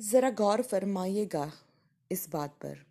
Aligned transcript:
ज़रा 0.00 0.30
गौर 0.30 0.62
फरमाइएगा 0.62 1.52
इस 2.10 2.28
बात 2.30 2.50
पर 2.50 2.86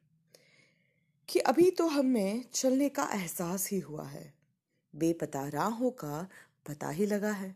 कि 1.30 1.40
अभी 1.40 1.72
तो 1.72 1.87
हमें 1.87 2.46
चलने 2.53 2.90
का 2.90 3.10
एहसास 3.14 3.69
ही 3.72 3.80
हुआ 3.80 4.08
है। 4.08 4.33
बेपता 4.96 5.48
राहों 5.48 5.92
का 5.92 6.28
पता 6.67 6.90
ही 6.90 7.06
लगा 7.06 7.32
है। 7.32 7.56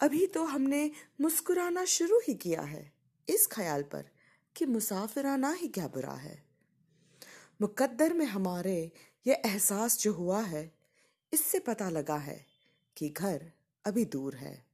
अभी 0.00 0.26
तो 0.26 0.44
हमने 0.44 0.90
मुस्कुराना 1.20 1.84
शुरू 1.84 2.18
ही 2.18 2.34
किया 2.34 2.62
है 2.62 2.92
इस 3.28 3.46
ख्याल 3.46 3.82
पर 3.82 4.10
कि 4.56 4.66
मुसाफिराना 4.66 5.52
ही 5.52 5.68
क्या 5.68 5.88
बुरा 5.88 6.14
है। 6.14 6.42
मुकद्दर 7.60 8.12
में 8.12 8.26
हमारे 8.26 8.92
ये 9.26 9.34
एहसास 9.34 9.98
जो 9.98 10.12
हुआ 10.12 10.40
है, 10.40 10.72
इससे 11.32 11.58
पता 11.58 11.90
लगा 11.90 12.16
है 12.16 12.46
कि 12.96 13.08
घर 13.08 13.52
अभी 13.84 14.04
दूर 14.04 14.34
है। 14.34 14.66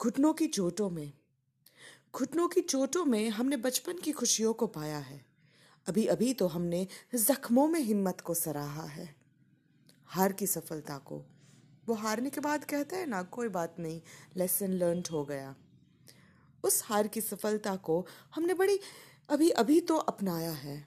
घुटनों 0.00 0.34
की 0.34 0.46
चोटों 0.46 0.90
में 0.90 1.12
घुटनों 2.18 2.48
की 2.48 2.60
चोटों 2.60 3.04
में 3.04 3.30
हमने 3.30 3.56
बचपन 3.56 3.98
की 3.98 4.12
खुशियों 4.12 4.52
को 4.52 4.66
पाया 4.66 4.98
है। 4.98 5.24
अभी 5.88 6.06
अभी 6.06 6.34
तो 6.34 6.46
हमने 6.46 6.86
जख्मों 7.14 7.68
में 7.68 7.80
हिम्मत 7.80 8.20
को 8.20 8.34
सराहा 8.34 8.82
है। 8.82 9.16
हार 10.04 10.32
की 10.32 10.46
सफलता 10.46 10.98
को। 10.98 11.24
वो 11.88 11.94
हारने 11.94 12.30
के 12.30 12.40
बाद 12.40 12.64
कहते 12.64 12.96
हैं 12.96 13.06
ना, 13.06 13.22
कोई 13.22 13.48
बात 13.48 13.76
नहीं, 13.78 14.00
लेसन 14.36 14.70
लर्न 14.70 15.02
हो 15.12 15.24
गया। 15.24 15.56
उस 16.64 16.82
हार 16.84 17.08
की 17.08 17.20
सफलता 17.20 17.76
को 17.76 18.06
हमने 18.34 18.54
बड़ी 18.54 18.80
अभी 19.30 19.50
अभी 19.50 19.80
तो 19.80 19.96
अपनाया 19.96 20.52
है। 20.52 20.86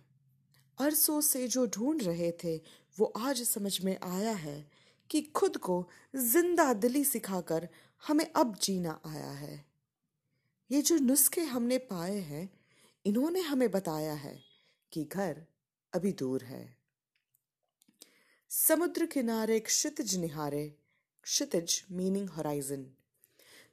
अरसों 0.80 1.22
से 1.22 1.48
जो 1.48 1.66
ढूंढ 1.66 2.04
रहे 2.04 2.32
थे, 2.32 2.58
वो 3.00 3.06
आज 3.06 3.44
समझ 3.44 3.82
में 3.82 3.98
आया 4.04 4.32
है 4.32 4.70
कि 5.10 5.22
खुद 5.22 5.58
को 5.58 5.90
ज़िंदा 6.16 6.74
दिली 6.74 7.06
सिखाकर 7.06 7.70
हमें 8.08 8.32
अब 8.36 8.56
जीना 8.62 9.00
आया 9.06 9.32
है। 9.32 9.71
ये 10.72 10.82
जो 10.82 10.98
नुस्खे 10.98 11.42
हमने 11.42 11.78
पाए 11.78 12.18
हैं, 12.18 12.50
इन्होंने 13.06 13.42
हमें 13.42 13.72
बताया 13.72 14.14
है 14.14 14.44
कि 14.92 15.04
घर 15.04 15.46
अभी 15.94 16.12
दूर 16.12 16.44
है। 16.44 16.78
समुद्र 18.50 19.06
किनारे 19.06 19.60
क्षितिज 19.60 20.16
निहारे, 20.16 20.78
क्षितिज 21.24 21.84
मीनिंग 21.92 22.30
होराइजन 22.30 22.86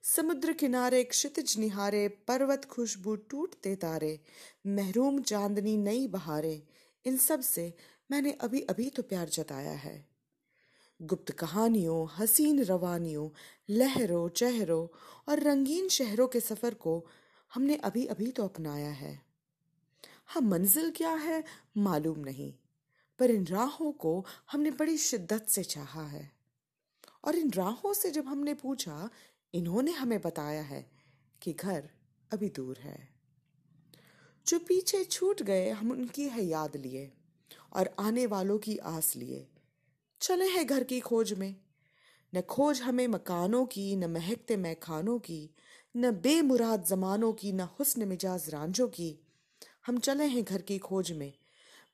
समुद्र 0.03 0.53
किनारे 0.53 1.05
क्षितिज 1.05 1.59
निहारे, 1.59 2.09
पर्वत 2.09 2.65
खुशबू 2.65 3.17
टूटते 3.17 3.77
तारे, 3.77 4.21
महरूम 4.67 5.23
चांदनी 5.23 5.77
नई 5.77 6.07
बहारे, 6.07 6.63
इन 7.07 7.17
सबसे 7.17 7.75
मैंने 8.11 8.33
अभी 8.33 8.61
अभी 8.61 8.91
तो 8.91 9.03
प्यार 9.03 9.29
जताया 9.29 9.73
है। 9.73 10.18
गुप्त 11.03 11.33
कहानियों, 11.33 12.09
हसीन 12.17 12.63
रवानियों, 12.63 13.31
लहरों, 13.71 14.29
चेहरों 14.29 14.89
और 15.29 15.41
रंगीन 15.41 15.89
शहरों 15.89 16.29
के 16.29 16.41
सफ़र 16.41 16.75
को 16.75 17.07
हमने 17.55 17.77
अभी 17.77 18.07
अभी 18.07 18.31
तो 18.31 18.45
अपनाया 18.45 18.91
है। 18.91 19.23
हाँ 20.27 20.43
मंजिल 20.43 20.91
क्या 20.91 21.11
है? 21.11 21.45
मालूम 21.77 22.19
नहीं, 22.19 22.55
पर 23.19 23.31
इन 23.31 23.47
राहों 23.47 23.93
को 23.93 24.27
हमने 24.53 24.71
बड़ी 24.71 24.99
शिद्दत 24.99 25.47
से 25.49 25.65
चाहा 25.65 26.07
है। 26.07 26.33
और 27.25 27.37
इन 27.37 27.51
राहों 27.51 27.95
से 27.95 28.11
जब 28.11 28.27
हमने 28.27 28.55
पूछा, 28.55 29.11
इन्होंने 29.55 29.93
हमें 29.93 30.21
बताया 30.21 30.63
है 30.63 30.91
कि 31.43 31.53
घर 31.53 31.91
अभी 32.33 32.49
दूर 32.49 32.79
है। 32.79 33.09
जो 34.47 34.59
पीछे 34.59 35.05
छूट 35.05 35.43
गए, 35.43 35.71
हम 35.71 35.91
उनकी 35.91 36.29
है 36.29 36.45
याद 36.45 36.77
लिए 36.77 37.13
और 37.73 37.97
आने 37.99 38.27
वालों 38.27 38.59
की 38.59 38.77
आस 38.77 39.17
लिए। 39.17 39.49
चले 40.21 40.47
हैं 40.47 40.67
घर 40.67 40.85
की 40.85 41.01
खोज 41.01 41.33
में। 41.33 41.57
न 42.35 42.41
खोज 42.41 42.81
हमें 42.81 43.09
मकानों 43.09 43.67
की, 43.67 43.97
न 43.97 44.05
महकते 44.05 44.57
मैखानों 44.57 45.19
की, 45.19 45.51
न 45.97 46.11
बेमुराद 46.11 46.85
जमानों 46.85 47.33
की, 47.33 47.53
न 47.53 47.61
हुस्न 47.61 48.09
मिजाज 48.09 48.51
रांझों 48.51 48.89
की। 48.89 49.21
हम 49.87 49.99
चले 49.99 50.25
हैं 50.25 50.45
घर 50.45 50.63
की 50.63 50.79
खोज 50.79 51.13
में। 51.13 51.33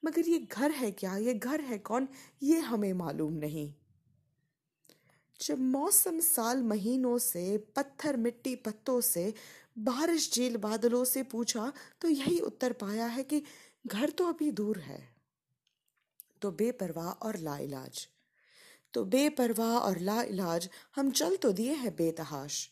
मगर 0.05 0.29
ये 0.29 0.39
घर 0.39 0.71
है 0.71 0.91
क्या? 0.91 1.17
ये 1.17 1.35
घर 1.35 1.61
है 1.61 1.79
कौन? 1.79 2.09
ये 2.43 2.59
हमें 2.59 2.93
मालूम 2.93 3.33
नहीं। 3.33 3.75
जब 5.41 5.59
मौसम 5.59 6.21
साल 6.21 6.63
महीनों 6.63 7.19
से, 7.19 7.59
पत्थर 7.59 8.17
मिट्टी 8.17 8.57
पत्तों 8.57 9.01
से, 9.01 9.35
बारिश 9.79 10.33
झील 10.33 10.57
बादलों 10.57 11.05
से 11.05 11.23
पूछा 11.23 11.73
तो 12.01 12.09
यही 12.09 12.41
उत्तर 12.41 12.73
पाया 12.73 13.07
है 13.07 13.23
कि 13.23 13.43
घर 13.87 14.11
तो 14.11 14.27
अभी 14.27 14.51
दूर 14.51 14.79
है। 14.79 15.15
तो 16.43 16.51
बेपरवाह 16.51 17.11
और 17.11 17.37
लाइलाज। 17.37 18.09
तो 18.95 19.05
बेपरवाह 19.05 19.79
और 19.79 19.99
ला 19.99 20.23
इलाज 20.23 20.69
हम 20.97 21.11
चल 21.11 21.37
तो 21.37 21.53
दिए 21.53 21.73
हैं 21.73 21.97
बेतहाश। 21.97 22.71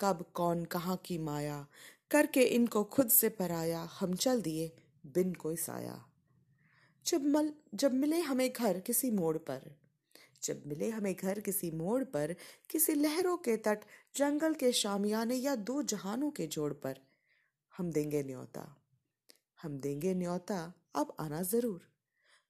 कब, 0.00 0.30
कौन, 0.34 0.64
कहाँ 0.64 1.02
की 1.04 1.18
माया? 1.18 1.66
करके 2.10 2.42
इनको 2.42 2.84
खुद 2.84 3.08
से 3.08 3.28
पराया, 3.28 3.88
हम 4.00 4.14
चल 4.14 4.42
दिए 4.42 4.76
बिन 5.06 5.32
कोई 5.32 5.56
साया। 5.56 6.04
जब 7.06 7.24
मल, 7.24 7.52
जब 7.74 7.92
मिले 7.92 8.20
हमें 8.20 8.52
घर 8.52 8.80
किसी 8.80 9.10
मोड़ 9.10 9.38
पर। 9.38 9.76
जब 10.42 10.62
मिले 10.66 10.90
हमें 10.90 11.14
घर 11.14 11.40
किसी 11.40 11.70
मोड़ 11.70 12.04
पर, 12.04 12.36
किसी 12.70 12.94
लहरों 12.94 13.36
के 13.36 13.56
तट, 13.56 13.80
जंगल 14.16 14.54
के 14.54 14.72
शामियाने 14.72 15.34
या 15.34 15.54
दो 15.56 15.82
जहानों 15.82 16.30
के 16.30 16.46
जोड़ 16.46 16.72
पर। 16.72 16.98
हम 17.76 17.90
देंगे 17.90 18.22
न्योता। 18.22 18.82
हम 19.62 19.78
देंगे 19.78 20.14
न्योता, 20.14 20.72
अब 20.94 21.16
आना 21.20 21.42
ज़रूर। 21.42 21.88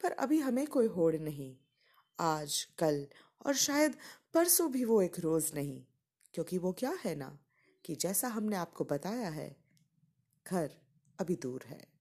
पर 0.02 0.12
अभी 0.12 0.40
हमें 0.40 0.66
कोई 0.66 0.86
होड़ 0.86 1.16
नहीं। 1.16 1.56
आज 2.20 2.66
कल 2.78 3.06
और 3.46 3.54
शायद 3.54 3.96
परसों 4.34 4.72
भी 4.72 4.84
वो 4.84 5.02
एक 5.02 5.20
रोज 5.20 5.50
नहीं, 5.54 5.84
क्योंकि 6.34 6.58
वो 6.58 6.72
क्या 6.72 6.94
है 7.04 7.14
ना, 7.14 7.38
कि 7.84 7.94
जैसा 7.94 8.28
हमने 8.28 8.56
आपको 8.56 8.84
बताया 8.84 9.28
है, 9.28 9.56
घर 10.46 10.70
अभी 11.20 11.36
दूर 11.36 11.62
है। 11.66 11.97